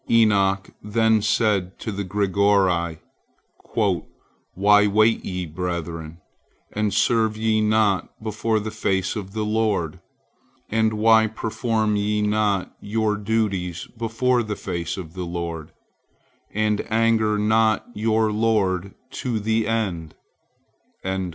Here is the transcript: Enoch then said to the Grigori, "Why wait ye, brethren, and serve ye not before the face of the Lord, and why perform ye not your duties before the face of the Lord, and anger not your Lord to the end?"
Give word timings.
Enoch 0.09 0.71
then 0.81 1.21
said 1.21 1.77
to 1.77 1.91
the 1.91 2.03
Grigori, 2.03 2.97
"Why 4.55 4.87
wait 4.87 5.23
ye, 5.23 5.45
brethren, 5.45 6.17
and 6.71 6.91
serve 6.91 7.37
ye 7.37 7.61
not 7.61 8.09
before 8.19 8.59
the 8.59 8.71
face 8.71 9.15
of 9.15 9.33
the 9.33 9.43
Lord, 9.45 9.99
and 10.71 10.93
why 10.93 11.27
perform 11.27 11.95
ye 11.95 12.23
not 12.23 12.75
your 12.81 13.15
duties 13.15 13.85
before 13.95 14.41
the 14.41 14.55
face 14.55 14.97
of 14.97 15.13
the 15.13 15.23
Lord, 15.25 15.71
and 16.51 16.81
anger 16.91 17.37
not 17.37 17.85
your 17.93 18.31
Lord 18.31 18.95
to 19.11 19.39
the 19.39 19.67
end?" 19.67 20.15